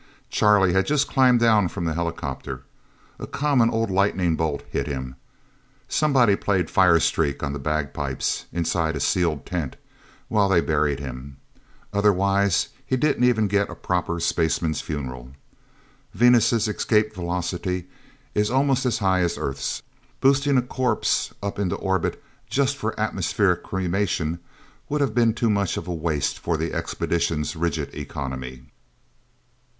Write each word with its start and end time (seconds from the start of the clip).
Charlie 0.31 0.73
had 0.73 0.87
just 0.87 1.07
climbed 1.07 1.39
down 1.41 1.67
from 1.67 1.85
the 1.85 1.93
helicopter. 1.93 2.63
A 3.19 3.27
common 3.27 3.69
old 3.69 3.91
lightning 3.91 4.35
bolt 4.35 4.63
hit 4.67 4.87
him. 4.87 5.15
Somebody 5.87 6.35
played 6.35 6.71
Fire 6.71 6.99
Streak 6.99 7.43
on 7.43 7.53
the 7.53 7.59
bagpipes 7.59 8.45
inside 8.51 8.95
a 8.95 8.99
sealed 8.99 9.45
tent 9.45 9.75
while 10.27 10.49
they 10.49 10.59
buried 10.59 10.99
him. 10.99 11.37
Otherwise, 11.93 12.69
he 12.83 12.97
didn't 12.97 13.25
even 13.25 13.45
get 13.47 13.69
a 13.69 13.75
proper 13.75 14.19
spaceman's 14.19 14.81
funeral. 14.81 15.33
Venus' 16.15 16.67
escape 16.67 17.13
velocity 17.13 17.87
is 18.33 18.49
almost 18.49 18.87
as 18.87 18.97
high 18.97 19.19
as 19.19 19.37
Earth's. 19.37 19.83
Boosting 20.19 20.57
a 20.57 20.63
corpse 20.63 21.31
up 21.43 21.59
into 21.59 21.75
orbit, 21.75 22.19
just 22.49 22.75
for 22.75 22.99
atmospheric 22.99 23.61
cremation, 23.61 24.39
would 24.89 24.99
have 24.99 25.13
been 25.13 25.35
too 25.35 25.51
much 25.51 25.77
of 25.77 25.87
a 25.87 25.93
waste 25.93 26.39
for 26.39 26.57
the 26.57 26.73
Expedition's 26.73 27.55
rigid 27.55 27.93
economy." 27.93 28.63